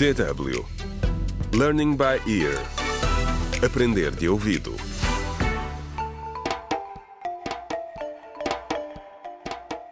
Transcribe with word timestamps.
DW 0.00 0.64
Learning 1.52 1.94
by 1.94 2.22
Ear 2.26 2.58
Aprender 3.62 4.10
de 4.10 4.30
ouvido 4.30 4.74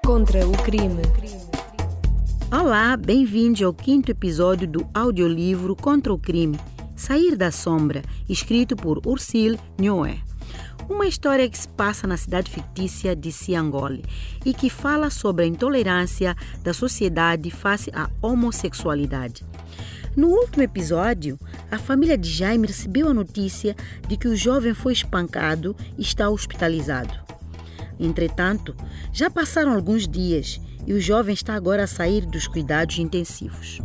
Contra 0.03 0.49
o 0.49 0.53
crime. 0.63 1.03
Olá, 2.51 2.97
bem-vindos 2.97 3.61
ao 3.61 3.75
quinto 3.75 4.11
episódio 4.11 4.67
do 4.67 4.89
audiolivro 4.95 5.77
Contra 5.77 6.11
o 6.11 6.19
Crime, 6.19 6.59
Sair 6.97 7.37
da 7.37 7.51
Sombra, 7.51 8.01
escrito 8.27 8.75
por 8.75 9.07
Ursil 9.07 9.59
Nhoé. 9.79 10.21
Uma 10.89 11.07
história 11.07 11.47
que 11.51 11.59
se 11.59 11.69
passa 11.69 12.07
na 12.07 12.17
cidade 12.17 12.51
fictícia 12.51 13.15
de 13.15 13.31
Siangole 13.31 14.03
e 14.43 14.55
que 14.55 14.71
fala 14.71 15.11
sobre 15.11 15.45
a 15.45 15.47
intolerância 15.47 16.35
da 16.63 16.73
sociedade 16.73 17.51
face 17.51 17.91
à 17.95 18.09
homossexualidade. 18.23 19.45
No 20.19 20.31
último 20.31 20.65
episódio, 20.65 21.39
a 21.71 21.79
família 21.79 22.19
de 22.19 22.29
Jaime 22.29 22.67
recebeu 22.67 23.09
a 23.09 23.15
notícia 23.15 23.77
de 24.09 24.17
que 24.17 24.27
o 24.27 24.35
jovem 24.35 24.75
foi 24.75 24.93
espancado 24.93 25.77
e 25.97 26.03
está 26.03 26.29
hospitalizado. 26.29 27.15
Entretanto, 28.01 28.75
já 29.13 29.31
passaram 29.31 29.73
alguns 29.73 30.09
dias 30.09 30.61
e 30.85 30.93
o 30.93 31.01
jovem 31.01 31.33
está 31.33 31.55
agora 31.55 31.85
a 31.85 31.87
sair 31.87 32.27
dos 32.27 32.49
cuidados 32.49 32.99
intensivos. 32.99 33.79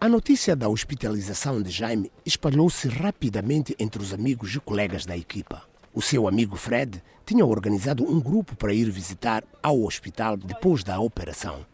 A 0.00 0.08
notícia 0.08 0.56
da 0.56 0.68
hospitalização 0.68 1.62
de 1.62 1.70
Jaime 1.70 2.10
espalhou-se 2.24 2.88
rapidamente 2.88 3.76
entre 3.78 4.02
os 4.02 4.12
amigos 4.12 4.52
e 4.56 4.58
colegas 4.58 5.06
da 5.06 5.16
equipa. 5.16 5.62
O 5.94 6.02
seu 6.02 6.26
amigo 6.26 6.56
Fred 6.56 7.00
tinha 7.24 7.46
organizado 7.46 8.02
um 8.02 8.18
grupo 8.18 8.56
para 8.56 8.74
ir 8.74 8.90
visitar 8.90 9.44
ao 9.62 9.84
hospital 9.84 10.36
depois 10.36 10.82
da 10.82 10.98
operação. 10.98 11.64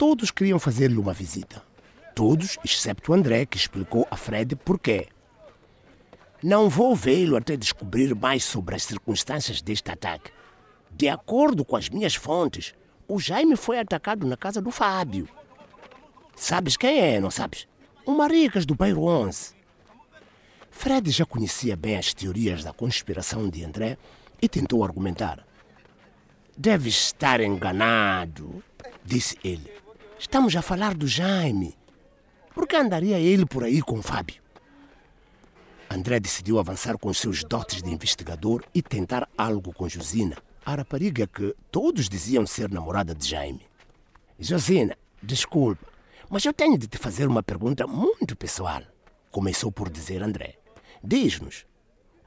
Todos 0.00 0.30
queriam 0.30 0.58
fazer-lhe 0.58 0.96
uma 0.96 1.12
visita. 1.12 1.62
Todos, 2.14 2.56
exceto 2.64 3.12
André, 3.12 3.44
que 3.44 3.58
explicou 3.58 4.08
a 4.10 4.16
Fred 4.16 4.56
porquê. 4.56 5.08
Não 6.42 6.70
vou 6.70 6.96
vê-lo 6.96 7.36
até 7.36 7.54
descobrir 7.54 8.14
mais 8.14 8.42
sobre 8.42 8.74
as 8.74 8.84
circunstâncias 8.84 9.60
deste 9.60 9.90
ataque. 9.90 10.32
De 10.90 11.06
acordo 11.06 11.66
com 11.66 11.76
as 11.76 11.90
minhas 11.90 12.14
fontes, 12.14 12.74
o 13.06 13.20
Jaime 13.20 13.56
foi 13.56 13.78
atacado 13.78 14.26
na 14.26 14.38
casa 14.38 14.58
do 14.58 14.70
Fábio. 14.70 15.28
Sabes 16.34 16.78
quem 16.78 16.98
é, 16.98 17.20
não 17.20 17.30
sabes? 17.30 17.68
O 18.06 18.12
Maricas 18.12 18.64
do 18.64 18.74
Bairro 18.74 19.04
11. 19.04 19.52
Fred 20.70 21.10
já 21.10 21.26
conhecia 21.26 21.76
bem 21.76 21.98
as 21.98 22.14
teorias 22.14 22.64
da 22.64 22.72
conspiração 22.72 23.50
de 23.50 23.62
André 23.62 23.98
e 24.40 24.48
tentou 24.48 24.82
argumentar. 24.82 25.46
Deves 26.56 26.94
estar 26.94 27.38
enganado, 27.42 28.64
disse 29.04 29.36
ele. 29.44 29.79
Estamos 30.20 30.54
a 30.54 30.60
falar 30.60 30.94
do 30.94 31.08
Jaime. 31.08 31.74
Por 32.54 32.68
que 32.68 32.76
andaria 32.76 33.18
ele 33.18 33.46
por 33.46 33.64
aí 33.64 33.80
com 33.80 34.00
o 34.00 34.02
Fábio? 34.02 34.42
André 35.88 36.20
decidiu 36.20 36.58
avançar 36.58 36.98
com 36.98 37.10
seus 37.14 37.42
dotes 37.42 37.82
de 37.82 37.90
investigador 37.90 38.62
e 38.74 38.82
tentar 38.82 39.26
algo 39.36 39.72
com 39.72 39.88
Josina, 39.88 40.36
a 40.64 40.74
rapariga 40.74 41.26
que 41.26 41.56
todos 41.70 42.06
diziam 42.06 42.46
ser 42.46 42.70
namorada 42.70 43.14
de 43.14 43.26
Jaime. 43.26 43.66
Josina, 44.38 44.94
desculpa, 45.22 45.86
mas 46.28 46.44
eu 46.44 46.52
tenho 46.52 46.76
de 46.76 46.86
te 46.86 46.98
fazer 46.98 47.26
uma 47.26 47.42
pergunta 47.42 47.86
muito 47.86 48.36
pessoal. 48.36 48.82
Começou 49.30 49.72
por 49.72 49.88
dizer 49.88 50.22
André. 50.22 50.58
Diz-nos, 51.02 51.64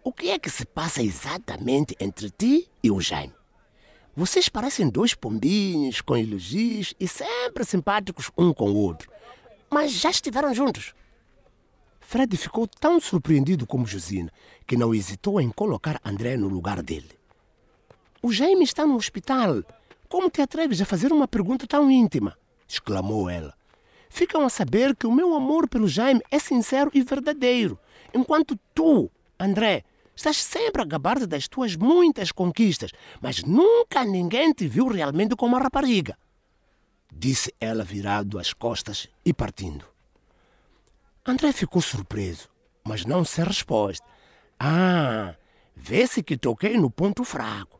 o 0.03 0.11
que 0.11 0.31
é 0.31 0.39
que 0.39 0.49
se 0.49 0.65
passa 0.65 1.03
exatamente 1.03 1.95
entre 1.99 2.31
ti 2.31 2.67
e 2.81 2.89
o 2.89 2.99
Jaime? 2.99 3.35
Vocês 4.15 4.47
parecem 4.47 4.89
dois 4.89 5.15
pombinhos 5.15 5.99
com 5.99 6.15
elogios 6.15 6.93
e 6.99 7.07
sempre 7.07 7.65
simpáticos 7.65 8.29
um 8.37 8.53
com 8.53 8.69
o 8.69 8.75
outro, 8.75 9.11
mas 9.71 9.91
já 9.91 10.11
estiveram 10.11 10.53
juntos. 10.53 10.93
Fred 11.99 12.37
ficou 12.37 12.67
tão 12.67 12.99
surpreendido 12.99 13.65
como 13.65 13.87
Josina 13.87 14.31
que 14.67 14.77
não 14.77 14.93
hesitou 14.93 15.41
em 15.41 15.49
colocar 15.49 15.99
André 16.05 16.37
no 16.37 16.47
lugar 16.47 16.83
dele. 16.83 17.09
O 18.21 18.31
Jaime 18.31 18.63
está 18.63 18.85
no 18.85 18.95
hospital. 18.95 19.63
Como 20.07 20.29
te 20.29 20.41
atreves 20.41 20.79
a 20.79 20.85
fazer 20.85 21.11
uma 21.11 21.27
pergunta 21.27 21.65
tão 21.65 21.89
íntima? 21.89 22.37
exclamou 22.67 23.27
ela. 23.27 23.55
Ficam 24.09 24.45
a 24.45 24.49
saber 24.49 24.95
que 24.95 25.07
o 25.07 25.11
meu 25.11 25.33
amor 25.33 25.67
pelo 25.67 25.87
Jaime 25.87 26.21
é 26.29 26.37
sincero 26.37 26.91
e 26.93 27.01
verdadeiro, 27.01 27.79
enquanto 28.13 28.59
tu, 28.75 29.09
André, 29.39 29.83
estás 30.15 30.37
sempre 30.37 30.81
a 30.81 30.85
gabar-te 30.85 31.25
das 31.25 31.47
tuas 31.47 31.75
muitas 31.75 32.31
conquistas, 32.31 32.91
mas 33.21 33.43
nunca 33.43 34.03
ninguém 34.03 34.53
te 34.53 34.67
viu 34.67 34.87
realmente 34.87 35.35
como 35.35 35.55
uma 35.55 35.63
rapariga. 35.63 36.17
Disse 37.11 37.53
ela 37.59 37.83
virado 37.83 38.39
as 38.39 38.53
costas 38.53 39.07
e 39.25 39.33
partindo. 39.33 39.85
André 41.25 41.51
ficou 41.51 41.81
surpreso, 41.81 42.49
mas 42.83 43.05
não 43.05 43.23
sem 43.23 43.45
resposta. 43.45 44.05
Ah, 44.59 45.35
vê-se 45.75 46.21
que 46.21 46.37
toquei 46.37 46.77
no 46.77 46.89
ponto 46.89 47.23
fraco. 47.23 47.79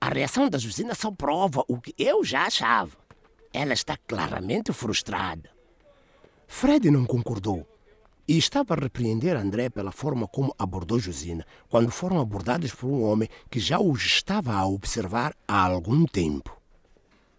A 0.00 0.08
reação 0.08 0.48
da 0.48 0.58
Josina 0.58 0.94
só 0.94 1.10
prova 1.10 1.64
o 1.66 1.80
que 1.80 1.94
eu 1.98 2.22
já 2.22 2.46
achava. 2.46 2.96
Ela 3.52 3.72
está 3.72 3.96
claramente 3.96 4.72
frustrada. 4.72 5.50
Fred 6.46 6.90
não 6.90 7.06
concordou 7.06 7.66
e 8.26 8.38
estava 8.38 8.74
a 8.74 8.78
repreender 8.78 9.36
André 9.36 9.68
pela 9.68 9.92
forma 9.92 10.26
como 10.26 10.54
abordou 10.58 10.98
Josina 10.98 11.46
quando 11.68 11.90
foram 11.90 12.20
abordados 12.20 12.74
por 12.74 12.88
um 12.88 13.02
homem 13.02 13.28
que 13.50 13.60
já 13.60 13.78
os 13.78 14.04
estava 14.04 14.54
a 14.54 14.66
observar 14.66 15.34
há 15.46 15.64
algum 15.64 16.06
tempo. 16.06 16.56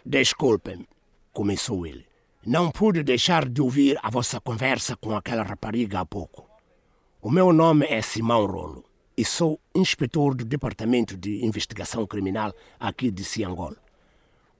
Desculpem, 0.05 0.87
começou 1.33 1.85
ele. 1.85 2.05
Não 2.45 2.69
pude 2.69 3.01
deixar 3.01 3.49
de 3.49 3.61
ouvir 3.61 3.97
a 4.03 4.09
vossa 4.09 4.39
conversa 4.39 4.95
com 4.95 5.15
aquela 5.15 5.41
rapariga 5.41 6.01
há 6.01 6.05
pouco. 6.05 6.47
O 7.21 7.31
meu 7.31 7.51
nome 7.51 7.87
é 7.87 8.03
Simão 8.03 8.45
Rolo 8.45 8.85
e 9.17 9.25
sou 9.25 9.59
inspetor 9.73 10.35
do 10.35 10.45
Departamento 10.45 11.17
de 11.17 11.43
Investigação 11.43 12.05
Criminal 12.05 12.53
aqui 12.79 13.09
de 13.09 13.23
Ciangol. 13.23 13.75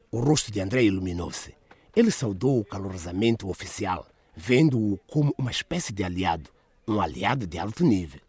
O 0.09 0.19
rosto 0.19 0.51
de 0.51 0.61
André 0.61 0.83
iluminou-se. 0.83 1.53
Ele 1.95 2.09
saudou 2.09 2.63
calorosamente 2.65 3.45
o 3.45 3.49
oficial, 3.49 4.07
vendo-o 4.35 4.99
como 5.07 5.33
uma 5.37 5.51
espécie 5.51 5.93
de 5.93 6.03
aliado, 6.03 6.49
um 6.87 6.99
aliado 6.99 7.47
de 7.47 7.57
alto 7.57 7.83
nível. 7.83 8.21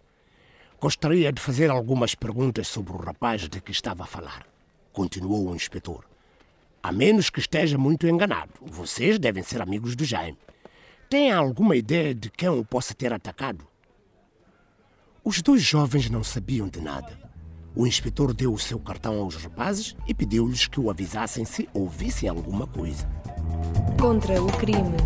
Gostaria 0.80 1.32
de 1.32 1.40
fazer 1.40 1.70
algumas 1.70 2.14
perguntas 2.14 2.68
sobre 2.68 2.92
o 2.92 2.96
rapaz 2.96 3.48
de 3.48 3.60
que 3.60 3.72
estava 3.72 4.04
a 4.04 4.06
falar, 4.06 4.46
continuou 4.92 5.48
o 5.48 5.54
inspetor. 5.54 6.04
A 6.82 6.92
menos 6.92 7.30
que 7.30 7.40
esteja 7.40 7.76
muito 7.76 8.06
enganado, 8.06 8.52
vocês 8.62 9.18
devem 9.18 9.42
ser 9.42 9.60
amigos 9.60 9.96
do 9.96 10.04
Jaime. 10.04 10.38
Tem 11.08 11.32
alguma 11.32 11.74
ideia 11.74 12.14
de 12.14 12.30
quem 12.30 12.48
o 12.48 12.64
possa 12.64 12.94
ter 12.94 13.12
atacado? 13.12 13.66
Os 15.24 15.42
dois 15.42 15.62
jovens 15.62 16.08
não 16.08 16.22
sabiam 16.22 16.68
de 16.68 16.80
nada. 16.80 17.18
O 17.74 17.86
inspetor 17.86 18.32
deu 18.32 18.54
o 18.54 18.58
seu 18.58 18.78
cartão 18.78 19.18
aos 19.20 19.34
rapazes 19.34 19.96
e 20.06 20.14
pediu-lhes 20.14 20.66
que 20.66 20.80
o 20.80 20.88
avisassem 20.88 21.44
se 21.44 21.68
ouvissem 21.74 22.28
alguma 22.28 22.66
coisa. 22.66 23.08
Contra 24.00 24.40
o 24.40 24.46
crime. 24.58 24.96